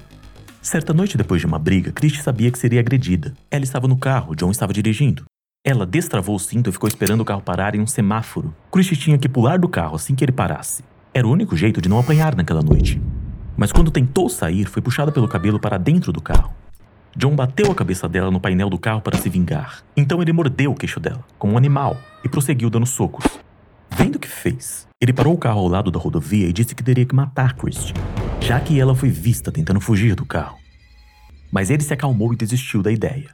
Certa 0.62 0.94
noite 0.94 1.18
depois 1.18 1.40
de 1.40 1.46
uma 1.48 1.58
briga, 1.58 1.90
Christie 1.90 2.22
sabia 2.22 2.50
que 2.50 2.58
seria 2.58 2.78
agredida. 2.78 3.34
Ela 3.50 3.64
estava 3.64 3.88
no 3.88 3.96
carro, 3.96 4.36
John 4.36 4.52
estava 4.52 4.72
dirigindo. 4.72 5.24
Ela 5.64 5.84
destravou 5.84 6.36
o 6.36 6.40
cinto 6.40 6.70
e 6.70 6.72
ficou 6.72 6.88
esperando 6.88 7.22
o 7.22 7.24
carro 7.24 7.42
parar 7.42 7.74
em 7.74 7.80
um 7.80 7.86
semáforo. 7.88 8.54
Christie 8.70 8.96
tinha 8.96 9.18
que 9.18 9.28
pular 9.28 9.58
do 9.58 9.68
carro 9.68 9.96
assim 9.96 10.14
que 10.14 10.24
ele 10.24 10.30
parasse. 10.30 10.84
Era 11.12 11.26
o 11.26 11.32
único 11.32 11.56
jeito 11.56 11.80
de 11.80 11.88
não 11.88 11.98
apanhar 11.98 12.36
naquela 12.36 12.62
noite. 12.62 13.02
Mas 13.56 13.72
quando 13.72 13.90
tentou 13.90 14.28
sair, 14.28 14.64
foi 14.66 14.80
puxada 14.80 15.10
pelo 15.10 15.26
cabelo 15.26 15.58
para 15.58 15.76
dentro 15.76 16.12
do 16.12 16.20
carro. 16.20 16.54
John 17.16 17.34
bateu 17.34 17.72
a 17.72 17.74
cabeça 17.74 18.06
dela 18.06 18.30
no 18.30 18.38
painel 18.38 18.68
do 18.68 18.78
carro 18.78 19.00
para 19.00 19.16
se 19.16 19.30
vingar. 19.30 19.82
Então 19.96 20.20
ele 20.20 20.34
mordeu 20.34 20.70
o 20.70 20.74
queixo 20.74 21.00
dela, 21.00 21.24
como 21.38 21.54
um 21.54 21.56
animal, 21.56 21.96
e 22.22 22.28
prosseguiu 22.28 22.68
dando 22.68 22.84
socos. 22.84 23.24
Vendo 23.90 24.16
o 24.16 24.18
que 24.18 24.28
fez, 24.28 24.86
ele 25.00 25.14
parou 25.14 25.32
o 25.32 25.38
carro 25.38 25.60
ao 25.60 25.68
lado 25.68 25.90
da 25.90 25.98
rodovia 25.98 26.46
e 26.46 26.52
disse 26.52 26.74
que 26.74 26.82
teria 26.82 27.06
que 27.06 27.14
matar 27.14 27.54
Christie, 27.54 27.94
já 28.38 28.60
que 28.60 28.78
ela 28.78 28.94
foi 28.94 29.08
vista 29.08 29.50
tentando 29.50 29.80
fugir 29.80 30.14
do 30.14 30.26
carro. 30.26 30.58
Mas 31.50 31.70
ele 31.70 31.82
se 31.82 31.94
acalmou 31.94 32.34
e 32.34 32.36
desistiu 32.36 32.82
da 32.82 32.92
ideia. 32.92 33.30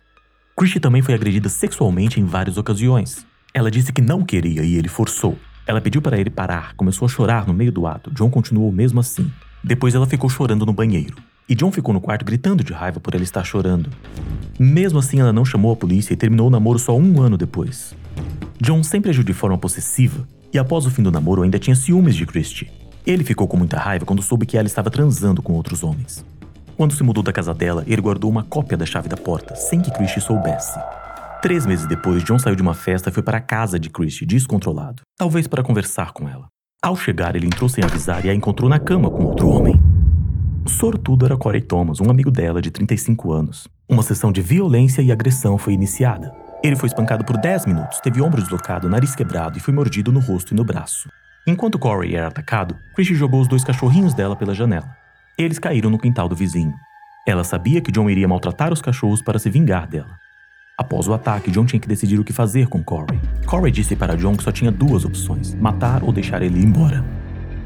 Christie 0.57 0.79
também 0.79 1.03
foi 1.03 1.15
agredida 1.15 1.49
sexualmente 1.49 2.21
em 2.21 2.25
várias 2.25 2.57
ocasiões. 2.57 3.27
Ela 3.53 3.69
disse 3.69 3.93
que 3.93 4.01
não 4.01 4.25
queria 4.25 4.63
e 4.63 4.77
ele 4.77 4.89
forçou. 4.89 5.37
Ela 5.67 5.81
pediu 5.81 6.01
para 6.01 6.21
ele 6.21 6.31
parar, 6.31 6.75
começou 6.77 7.07
a 7.07 7.09
chorar 7.09 7.49
no 7.49 7.55
meio 7.55 7.73
do 7.73 7.85
ato. 7.85 8.13
John 8.13 8.31
continuou 8.31 8.71
mesmo 8.71 9.01
assim. 9.01 9.29
Depois 9.65 9.93
ela 9.97 10.07
ficou 10.07 10.31
chorando 10.31 10.65
no 10.65 10.73
banheiro. 10.73 11.17
E 11.49 11.55
John 11.55 11.71
ficou 11.73 11.93
no 11.93 12.01
quarto 12.01 12.25
gritando 12.25 12.63
de 12.65 12.73
raiva 12.73 13.01
por 13.01 13.15
ela 13.15 13.25
estar 13.25 13.45
chorando. 13.45 13.91
Mesmo 14.59 14.99
assim, 14.99 15.21
ela 15.21 15.33
não 15.33 15.45
chamou 15.45 15.73
a 15.73 15.77
polícia 15.77 16.13
e 16.13 16.17
terminou 16.17 16.47
o 16.47 16.51
namoro 16.51 16.79
só 16.79 16.97
um 16.97 17.21
ano 17.21 17.37
depois. 17.37 17.95
John 18.61 18.83
sempre 18.83 19.11
agiu 19.11 19.25
de 19.25 19.33
forma 19.33 19.59
possessiva 19.59 20.27
e 20.53 20.59
após 20.59 20.87
o 20.87 20.91
fim 20.91 21.03
do 21.03 21.11
namoro 21.11 21.43
ainda 21.43 21.59
tinha 21.59 21.75
ciúmes 21.75 22.15
de 22.15 22.27
Christie. 22.27 22.71
Ele 23.05 23.25
ficou 23.25 23.49
com 23.49 23.57
muita 23.57 23.79
raiva 23.79 24.07
quando 24.07 24.23
soube 24.23 24.47
que 24.47 24.57
ela 24.57 24.67
estava 24.67 24.91
transando 24.91 25.43
com 25.43 25.55
outros 25.55 25.83
homens. 25.83 26.25
Quando 26.77 26.95
se 26.95 27.03
mudou 27.03 27.23
da 27.23 27.33
casa 27.33 27.53
dela, 27.53 27.85
ele 27.87 28.01
guardou 28.01 28.31
uma 28.31 28.45
cópia 28.45 28.77
da 28.77 28.87
chave 28.87 29.09
da 29.09 29.17
porta, 29.17 29.55
sem 29.57 29.81
que 29.81 29.91
Christie 29.91 30.21
soubesse. 30.21 30.79
Três 31.43 31.67
meses 31.67 31.87
depois, 31.87 32.23
John 32.23 32.39
saiu 32.39 32.55
de 32.55 32.63
uma 32.63 32.75
festa 32.75 33.11
e 33.11 33.13
foi 33.13 33.23
para 33.23 33.39
a 33.39 33.41
casa 33.41 33.79
de 33.79 33.91
Christie, 33.91 34.25
descontrolado, 34.25 35.03
talvez 35.19 35.49
para 35.49 35.63
conversar 35.63 36.13
com 36.13 36.29
ela. 36.29 36.47
Ao 36.81 36.97
chegar, 36.97 37.35
ele 37.35 37.47
entrou 37.47 37.69
sem 37.69 37.83
avisar 37.83 38.25
e 38.25 38.31
a 38.31 38.35
encontrou 38.35 38.69
na 38.69 38.79
cama 38.79 39.11
com 39.11 39.25
outro 39.25 39.49
homem. 39.49 39.92
O 40.65 40.71
sortudo 40.71 41.27
era 41.27 41.37
Corey 41.37 41.61
Thomas, 41.61 42.01
um 42.01 42.09
amigo 42.09 42.31
dela 42.31 42.63
de 42.63 42.71
35 42.71 43.33
anos. 43.33 43.67
Uma 43.89 44.03
sessão 44.03 44.31
de 44.31 44.41
violência 44.41 45.03
e 45.03 45.11
agressão 45.11 45.59
foi 45.59 45.73
iniciada. 45.73 46.33
Ele 46.63 46.77
foi 46.77 46.87
espancado 46.87 47.25
por 47.25 47.37
10 47.37 47.67
minutos, 47.67 47.99
teve 47.99 48.23
ombro 48.23 48.41
deslocado, 48.41 48.89
nariz 48.89 49.17
quebrado 49.17 49.59
e 49.59 49.61
foi 49.61 49.75
mordido 49.75 50.13
no 50.13 50.21
rosto 50.21 50.55
e 50.55 50.57
no 50.57 50.65
braço. 50.65 51.09
Enquanto 51.49 51.81
Corey 51.81 52.15
era 52.15 52.29
atacado, 52.29 52.77
Christie 52.95 53.17
jogou 53.17 53.41
os 53.41 53.49
dois 53.49 53.65
cachorrinhos 53.65 54.15
dela 54.15 54.37
pela 54.37 54.55
janela. 54.55 54.97
Eles 55.37 55.59
caíram 55.59 55.91
no 55.91 55.99
quintal 55.99 56.29
do 56.29 56.37
vizinho. 56.37 56.75
Ela 57.27 57.43
sabia 57.43 57.81
que 57.81 57.91
John 57.91 58.09
iria 58.09 58.29
maltratar 58.29 58.73
os 58.73 58.81
cachorros 58.81 59.21
para 59.21 59.41
se 59.41 59.51
vingar 59.51 59.89
dela. 59.89 60.17
Após 60.79 61.09
o 61.09 61.13
ataque, 61.13 61.51
John 61.51 61.67
tinha 61.67 61.81
que 61.81 61.89
decidir 61.89 62.21
o 62.21 62.25
que 62.25 62.33
fazer 62.33 62.69
com 62.69 62.83
Corey. 62.83 63.21
Corey 63.47 63.73
disse 63.73 63.97
para 63.97 64.17
John 64.17 64.37
que 64.37 64.45
só 64.45 64.53
tinha 64.53 64.71
duas 64.71 65.05
opções: 65.05 65.55
matar 65.57 66.05
ou 66.05 66.13
deixar 66.13 66.41
ele 66.41 66.63
embora. 66.63 67.05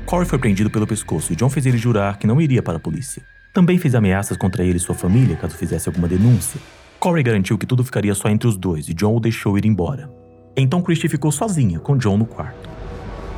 Corey 0.06 0.24
foi 0.24 0.38
prendido 0.38 0.70
pelo 0.70 0.86
pescoço 0.86 1.32
e 1.32 1.36
John 1.36 1.50
fez 1.50 1.66
ele 1.66 1.76
jurar 1.76 2.16
que 2.16 2.28
não 2.28 2.40
iria 2.40 2.62
para 2.62 2.76
a 2.76 2.80
polícia. 2.80 3.20
Também 3.52 3.76
fez 3.76 3.92
ameaças 3.92 4.36
contra 4.36 4.64
ele 4.64 4.76
e 4.76 4.80
sua 4.80 4.94
família 4.94 5.34
caso 5.34 5.56
fizesse 5.56 5.88
alguma 5.88 6.06
denúncia. 6.06 6.60
Corey 7.00 7.24
garantiu 7.24 7.58
que 7.58 7.66
tudo 7.66 7.82
ficaria 7.82 8.14
só 8.14 8.28
entre 8.28 8.46
os 8.46 8.56
dois 8.56 8.88
e 8.88 8.94
John 8.94 9.16
o 9.16 9.20
deixou 9.20 9.58
ir 9.58 9.66
embora. 9.66 10.08
Então 10.56 10.80
Christie 10.80 11.08
ficou 11.08 11.32
sozinha 11.32 11.80
com 11.80 11.96
John 11.96 12.16
no 12.16 12.24
quarto. 12.24 12.70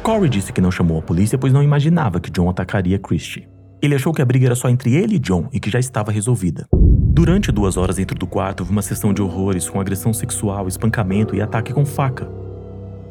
Corey 0.03 0.29
disse 0.29 0.53
que 0.53 0.61
não 0.61 0.71
chamou 0.71 0.99
a 0.99 1.03
polícia 1.03 1.39
pois 1.39 1.55
não 1.55 1.63
imaginava 1.63 2.21
que 2.21 2.31
John 2.31 2.51
atacaria 2.51 2.99
Christie. 2.99 3.49
Ele 3.81 3.95
achou 3.95 4.13
que 4.13 4.21
a 4.21 4.27
briga 4.27 4.45
era 4.45 4.55
só 4.55 4.69
entre 4.69 4.95
ele 4.95 5.15
e 5.15 5.19
John 5.19 5.49
e 5.51 5.59
que 5.59 5.71
já 5.71 5.79
estava 5.79 6.13
resolvida. 6.13 6.67
Durante 6.71 7.51
duas 7.51 7.79
horas 7.79 7.97
dentro 7.97 8.19
do 8.19 8.27
quarto, 8.27 8.61
houve 8.61 8.73
uma 8.73 8.83
sessão 8.83 9.15
de 9.15 9.23
horrores 9.23 9.69
com 9.71 9.81
agressão 9.81 10.13
sexual, 10.13 10.69
espancamento 10.69 11.35
e 11.35 11.41
ataque 11.41 11.73
com 11.73 11.87
faca. 11.87 12.29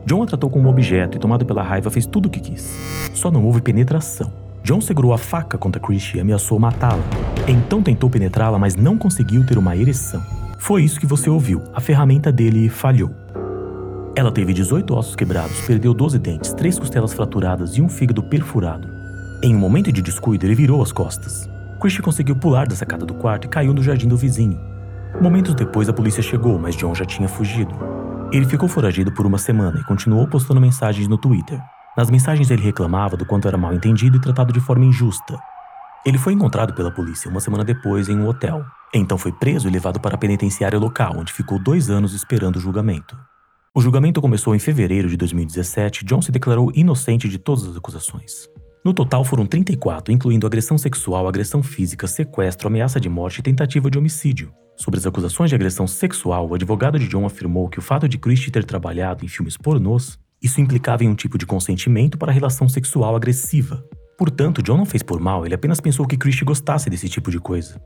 John 0.08 0.24
a 0.24 0.26
tratou 0.26 0.50
como 0.50 0.70
um 0.70 0.72
objeto 0.72 1.18
e, 1.18 1.20
tomado 1.20 1.46
pela 1.46 1.62
raiva, 1.62 1.92
fez 1.92 2.06
tudo 2.06 2.28
o 2.28 2.30
que 2.30 2.40
quis. 2.40 2.62
Só 3.14 3.30
não 3.30 3.44
houve 3.44 3.60
penetração. 3.60 4.32
John 4.64 4.80
segurou 4.80 5.12
a 5.12 5.18
faca 5.18 5.58
contra 5.58 5.82
Christie 5.82 6.18
e 6.18 6.22
ameaçou 6.22 6.58
matá-la. 6.58 7.04
Então 7.46 7.84
tentou 7.84 8.10
penetrá-la, 8.10 8.58
mas 8.58 8.74
não 8.74 8.98
conseguiu 8.98 9.46
ter 9.46 9.58
uma 9.58 9.76
ereção. 9.76 10.24
Foi 10.60 10.82
isso 10.82 10.98
que 10.98 11.06
você 11.06 11.30
ouviu. 11.30 11.62
A 11.74 11.82
ferramenta 11.82 12.32
dele 12.32 12.70
falhou. 12.70 13.12
Ela 14.16 14.32
teve 14.32 14.54
18 14.54 14.96
ossos 14.96 15.14
quebrados, 15.14 15.60
perdeu 15.68 15.94
12 15.94 16.18
dentes, 16.20 16.54
3 16.54 16.80
costelas 16.80 17.12
fraturadas 17.12 17.76
e 17.76 17.82
um 17.82 17.90
fígado 17.90 18.24
perfurado. 18.24 18.88
Em 19.44 19.54
um 19.54 19.60
momento 19.60 19.92
de 19.92 20.02
descuido, 20.02 20.46
ele 20.46 20.56
virou 20.56 20.82
as 20.82 20.94
costas. 20.94 21.50
Christie 21.82 22.02
conseguiu 22.02 22.38
pular 22.38 22.66
da 22.66 22.78
sacada 22.78 23.06
do 23.06 23.14
quarto 23.14 23.44
e 23.44 23.50
caiu 23.50 23.74
no 23.74 23.84
jardim 23.84 24.08
do 24.08 24.16
vizinho. 24.16 24.58
Momentos 25.20 25.54
depois, 25.54 25.90
a 25.90 25.94
polícia 25.94 26.24
chegou, 26.24 26.58
mas 26.58 26.78
John 26.78 26.96
já 26.96 27.04
tinha 27.04 27.28
fugido. 27.28 27.97
Ele 28.32 28.46
ficou 28.46 28.68
foragido 28.68 29.10
por 29.12 29.26
uma 29.26 29.38
semana 29.38 29.80
e 29.80 29.84
continuou 29.86 30.28
postando 30.28 30.60
mensagens 30.60 31.08
no 31.08 31.18
Twitter. 31.18 31.62
Nas 31.96 32.10
mensagens 32.10 32.52
ele 32.52 32.62
reclamava 32.62 33.16
do 33.16 33.26
quanto 33.26 33.48
era 33.48 33.58
mal 33.58 33.74
entendido 33.74 34.18
e 34.18 34.22
tratado 34.22 34.52
de 34.52 34.60
forma 34.60 34.84
injusta. 34.84 35.40
Ele 36.06 36.18
foi 36.18 36.34
encontrado 36.34 36.74
pela 36.74 36.92
polícia 36.92 37.32
uma 37.32 37.40
semana 37.40 37.64
depois 37.64 38.10
em 38.10 38.18
um 38.18 38.28
hotel. 38.28 38.66
Então 38.94 39.18
foi 39.18 39.32
preso 39.32 39.68
e 39.68 39.72
levado 39.72 40.00
para 40.00 40.16
a 40.16 40.18
penitenciária 40.18 40.78
local, 40.78 41.14
onde 41.18 41.32
ficou 41.32 41.58
dois 41.58 41.90
anos 41.90 42.14
esperando 42.14 42.58
o 42.58 42.60
julgamento. 42.60 43.18
O 43.74 43.82
julgamento 43.82 44.22
começou 44.22 44.54
em 44.54 44.60
fevereiro 44.60 45.08
de 45.08 45.16
2017 45.16 46.04
e 46.04 46.06
John 46.06 46.22
se 46.22 46.32
declarou 46.32 46.72
inocente 46.76 47.30
de 47.30 47.38
todas 47.38 47.66
as 47.66 47.78
acusações. 47.78 48.50
No 48.84 48.94
total 48.94 49.24
foram 49.24 49.46
34, 49.46 50.14
incluindo 50.14 50.46
agressão 50.46 50.78
sexual, 50.78 51.28
agressão 51.28 51.64
física, 51.64 52.08
sequestro, 52.08 52.68
ameaça 52.68 53.00
de 53.00 53.08
morte 53.08 53.40
e 53.40 53.44
tentativa 53.44 53.90
de 53.90 53.98
homicídio. 53.98 54.52
Sobre 54.78 55.00
as 55.00 55.08
acusações 55.08 55.50
de 55.50 55.56
agressão 55.56 55.88
sexual, 55.88 56.48
o 56.48 56.54
advogado 56.54 57.00
de 57.00 57.08
John 57.08 57.26
afirmou 57.26 57.68
que 57.68 57.80
o 57.80 57.82
fato 57.82 58.08
de 58.08 58.18
Christie 58.20 58.52
ter 58.52 58.64
trabalhado 58.64 59.26
em 59.26 59.28
filmes 59.28 59.58
pornôs, 59.58 60.20
isso 60.42 60.62
implicava 60.62 61.04
em 61.04 61.10
um 61.10 61.16
tipo 61.16 61.36
de 61.36 61.48
consentimento 61.48 62.16
para 62.16 62.32
a 62.32 62.34
relação 62.34 62.70
sexual 62.70 63.16
agressiva. 63.16 63.84
Portanto, 64.20 64.62
John 64.62 64.78
não 64.78 64.86
fez 64.86 65.02
por 65.02 65.20
mal, 65.20 65.46
ele 65.46 65.56
apenas 65.56 65.82
pensou 65.82 66.06
que 66.06 66.16
Christie 66.16 66.46
gostasse 66.46 66.92
desse 66.92 67.10
tipo 67.10 67.32
de 67.32 67.40
coisa. 67.40 67.82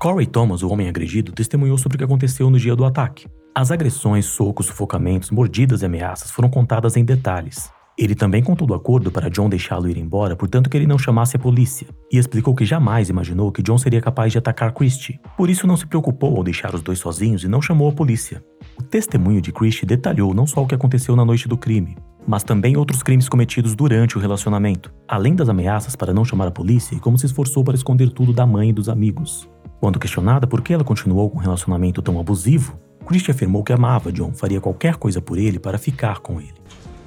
Corey 0.00 0.26
Thomas, 0.26 0.64
o 0.64 0.68
homem 0.68 0.88
agredido, 0.88 1.30
testemunhou 1.30 1.78
sobre 1.78 1.94
o 1.94 1.98
que 1.98 2.04
aconteceu 2.04 2.50
no 2.50 2.58
dia 2.58 2.74
do 2.74 2.84
ataque. 2.84 3.28
As 3.54 3.70
agressões, 3.70 4.26
socos, 4.26 4.66
sufocamentos, 4.66 5.30
mordidas 5.30 5.82
e 5.82 5.86
ameaças 5.86 6.32
foram 6.32 6.50
contadas 6.50 6.96
em 6.96 7.04
detalhes. 7.04 7.71
Ele 7.98 8.14
também 8.14 8.42
contou 8.42 8.66
do 8.66 8.74
acordo 8.74 9.10
para 9.10 9.28
John 9.28 9.50
deixá-lo 9.50 9.88
ir 9.88 9.98
embora, 9.98 10.34
portanto 10.34 10.70
que 10.70 10.76
ele 10.76 10.86
não 10.86 10.98
chamasse 10.98 11.36
a 11.36 11.38
polícia, 11.38 11.86
e 12.10 12.16
explicou 12.16 12.54
que 12.54 12.64
jamais 12.64 13.10
imaginou 13.10 13.52
que 13.52 13.62
John 13.62 13.76
seria 13.76 14.00
capaz 14.00 14.32
de 14.32 14.38
atacar 14.38 14.72
Christie. 14.72 15.20
Por 15.36 15.50
isso 15.50 15.66
não 15.66 15.76
se 15.76 15.86
preocupou 15.86 16.36
ao 16.36 16.42
deixar 16.42 16.74
os 16.74 16.80
dois 16.80 16.98
sozinhos 16.98 17.44
e 17.44 17.48
não 17.48 17.60
chamou 17.60 17.90
a 17.90 17.92
polícia. 17.92 18.42
O 18.78 18.82
testemunho 18.82 19.42
de 19.42 19.52
Christie 19.52 19.84
detalhou 19.84 20.32
não 20.32 20.46
só 20.46 20.62
o 20.62 20.66
que 20.66 20.74
aconteceu 20.74 21.14
na 21.14 21.24
noite 21.24 21.46
do 21.46 21.56
crime, 21.56 21.96
mas 22.26 22.42
também 22.42 22.76
outros 22.76 23.02
crimes 23.02 23.28
cometidos 23.28 23.74
durante 23.74 24.16
o 24.16 24.20
relacionamento, 24.20 24.92
além 25.06 25.34
das 25.34 25.50
ameaças 25.50 25.94
para 25.94 26.14
não 26.14 26.24
chamar 26.24 26.48
a 26.48 26.52
polícia 26.52 26.94
e 26.94 27.00
como 27.00 27.18
se 27.18 27.26
esforçou 27.26 27.62
para 27.62 27.76
esconder 27.76 28.10
tudo 28.10 28.32
da 28.32 28.46
mãe 28.46 28.70
e 28.70 28.72
dos 28.72 28.88
amigos. 28.88 29.48
Quando 29.80 29.98
questionada 29.98 30.46
por 30.46 30.62
que 30.62 30.72
ela 30.72 30.84
continuou 30.84 31.28
com 31.28 31.38
um 31.38 31.42
relacionamento 31.42 32.00
tão 32.00 32.18
abusivo, 32.18 32.78
Christie 33.04 33.32
afirmou 33.32 33.64
que 33.64 33.72
amava 33.72 34.12
John, 34.12 34.32
faria 34.32 34.60
qualquer 34.60 34.96
coisa 34.96 35.20
por 35.20 35.36
ele 35.36 35.58
para 35.58 35.76
ficar 35.76 36.20
com 36.20 36.40
ele. 36.40 36.61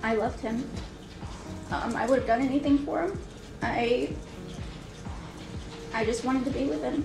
I 0.05 0.15
loved 0.15 0.39
him. 0.39 0.63
Um, 1.71 1.95
I 1.95 2.05
would 2.05 2.19
have 2.19 2.27
done 2.27 2.41
anything 2.41 2.77
for 2.85 3.01
him. 3.01 3.13
I, 3.63 4.09
I 5.95 6.05
just 6.05 6.23
wanted 6.23 6.43
to 6.45 6.51
be 6.51 6.65
with 6.65 6.83
him. 6.83 7.03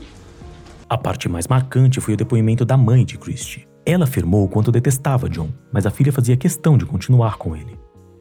A 0.91 0.99
parte 0.99 1.27
mais 1.27 1.47
marcante 1.47 1.99
foi 1.99 2.13
o 2.13 2.17
depoimento 2.17 2.63
da 2.65 2.77
mãe 2.77 3.07
de 3.07 3.17
Christie. 3.17 3.67
Ela 3.87 4.05
afirmou 4.05 4.45
o 4.45 4.49
quanto 4.49 4.71
detestava 4.71 5.31
John, 5.31 5.49
mas 5.73 5.87
a 5.87 5.91
filha 5.91 6.13
fazia 6.13 6.37
questão 6.37 6.77
de 6.77 6.85
continuar 6.85 7.39
com 7.39 7.57
ele. 7.57 7.79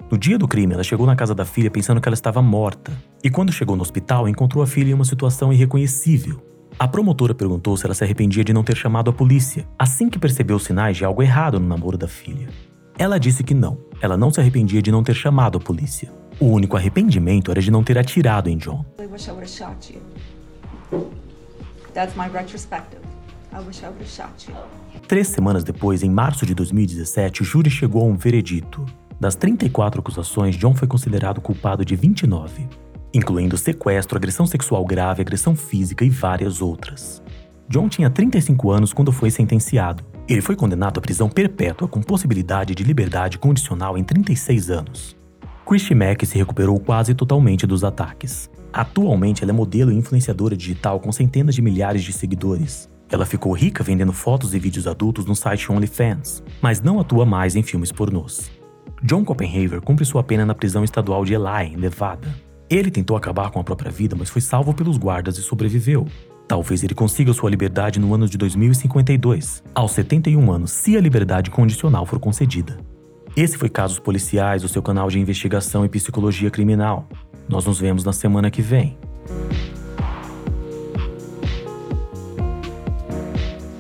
No 0.10 0.18
dia 0.18 0.38
do 0.38 0.48
crime, 0.48 0.74
ela 0.74 0.84
chegou 0.84 1.06
na 1.06 1.16
casa 1.16 1.36
da 1.36 1.44
filha 1.44 1.70
pensando 1.70 2.00
que 2.00 2.08
ela 2.08 2.14
estava 2.14 2.42
morta, 2.42 2.94
e 3.22 3.30
quando 3.30 3.52
chegou 3.52 3.76
no 3.76 3.82
hospital, 3.82 4.30
encontrou 4.30 4.64
a 4.64 4.68
filha 4.68 4.92
em 4.92 4.94
uma 4.94 5.04
situação 5.04 5.52
irreconhecível. 5.52 6.42
A 6.80 6.88
promotora 6.88 7.36
perguntou 7.36 7.76
se 7.76 7.86
ela 7.86 7.94
se 7.94 8.06
arrependia 8.06 8.44
de 8.44 8.54
não 8.54 8.64
ter 8.64 8.78
chamado 8.78 9.10
a 9.10 9.14
polícia, 9.14 9.68
assim 9.78 10.10
que 10.10 10.18
percebeu 10.18 10.58
sinais 10.58 10.96
de 10.96 11.04
algo 11.04 11.22
errado 11.22 11.60
no 11.60 11.68
namoro 11.68 11.98
da 11.98 12.08
filha. 12.08 12.48
Ela 13.00 13.18
disse 13.18 13.46
que 13.46 13.54
não, 13.54 13.78
ela 14.02 14.18
não 14.18 14.30
se 14.30 14.42
arrependia 14.42 14.82
de 14.82 14.92
não 14.92 15.02
ter 15.02 15.14
chamado 15.14 15.58
a 15.58 15.62
polícia. 15.62 16.12
O 16.38 16.48
único 16.48 16.76
arrependimento 16.76 17.50
era 17.50 17.62
de 17.62 17.72
não 17.72 17.82
ter 17.82 17.98
atirado 17.98 18.50
em 18.50 18.58
John. 18.58 18.84
Três 25.08 25.30
semanas 25.30 25.64
depois, 25.64 26.04
em 26.04 26.10
março 26.10 26.46
de 26.46 26.54
2017, 26.54 27.42
o 27.42 27.46
júri 27.46 27.70
chegou 27.70 28.02
a 28.02 28.06
um 28.06 28.18
veredito. 28.18 28.86
Das 29.18 29.34
34 29.34 30.02
acusações, 30.02 30.58
John 30.58 30.76
foi 30.76 30.90
considerado 30.90 31.40
culpado 31.40 31.86
de 31.86 31.96
29, 31.96 32.68
incluindo 33.14 33.58
sequestro, 33.58 34.18
agressão 34.18 34.46
sexual 34.46 34.84
grave, 34.86 35.22
agressão 35.22 35.56
física 35.56 36.04
e 36.04 36.10
várias 36.10 36.62
outras. 36.62 37.24
John 37.70 37.88
tinha 37.88 38.10
35 38.10 38.70
anos 38.72 38.92
quando 38.92 39.14
foi 39.14 39.32
sentenciado. 39.32 40.04
Ele 40.30 40.42
foi 40.42 40.56
condenado 40.56 41.00
à 41.00 41.02
prisão 41.02 41.28
perpétua 41.28 41.88
com 41.88 42.04
possibilidade 42.04 42.76
de 42.76 42.84
liberdade 42.84 43.40
condicional 43.40 43.98
em 43.98 44.04
36 44.04 44.70
anos. 44.70 45.18
Christy 45.66 45.96
Mack 45.96 46.24
se 46.24 46.38
recuperou 46.38 46.80
quase 46.80 47.16
totalmente 47.16 47.66
dos 47.66 47.84
ataques. 47.84 48.48
Atualmente, 48.72 49.44
ela 49.44 49.52
é 49.52 49.54
modelo 49.54 49.92
e 49.92 49.96
influenciadora 49.96 50.56
digital 50.56 51.00
com 51.00 51.12
centenas 51.12 51.56
de 51.56 51.64
milhares 51.64 52.04
de 52.04 52.14
seguidores. 52.14 52.88
Ela 53.10 53.26
ficou 53.26 53.54
rica 53.54 53.84
vendendo 53.84 54.14
fotos 54.14 54.54
e 54.54 54.60
vídeos 54.60 54.86
adultos 54.86 55.26
no 55.26 55.36
site 55.36 55.72
OnlyFans, 55.72 56.44
mas 56.62 56.80
não 56.80 57.00
atua 57.00 57.26
mais 57.26 57.56
em 57.56 57.64
filmes 57.64 57.92
pornôs. 57.92 58.52
John 59.02 59.26
Copenhaver 59.26 59.82
cumpre 59.82 60.06
sua 60.06 60.22
pena 60.22 60.46
na 60.46 60.54
prisão 60.54 60.84
estadual 60.84 61.26
de 61.26 61.34
Eli, 61.34 61.74
em 61.74 61.78
Nevada. 61.78 62.36
Ele 62.70 62.92
tentou 62.92 63.18
acabar 63.18 63.50
com 63.50 63.60
a 63.60 63.64
própria 63.64 63.92
vida, 63.92 64.16
mas 64.16 64.30
foi 64.30 64.44
salvo 64.44 64.76
pelos 64.76 64.96
guardas 64.96 65.40
e 65.40 65.42
sobreviveu. 65.42 66.06
Talvez 66.50 66.84
ele 66.84 66.96
consiga 66.96 67.32
sua 67.32 67.48
liberdade 67.48 68.00
no 68.00 68.12
ano 68.12 68.28
de 68.28 68.36
2052, 68.36 69.64
aos 69.76 69.92
71 69.92 70.52
anos, 70.52 70.72
se 70.72 70.98
a 70.98 71.00
liberdade 71.00 71.52
condicional 71.52 72.08
for 72.08 72.20
concedida. 72.20 72.80
Esse 73.38 73.56
foi 73.56 73.70
Casos 73.70 74.00
Policiais, 74.00 74.64
o 74.64 74.68
seu 74.68 74.82
canal 74.82 75.12
de 75.12 75.20
investigação 75.20 75.86
e 75.86 75.90
psicologia 75.90 76.50
criminal. 76.50 77.08
Nós 77.48 77.68
nos 77.68 77.80
vemos 77.80 78.04
na 78.04 78.12
semana 78.12 78.50
que 78.50 78.64
vem. 78.64 78.98